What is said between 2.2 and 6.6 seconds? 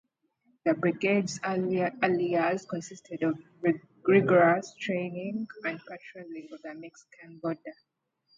years consisted of rigorous training and patrolling of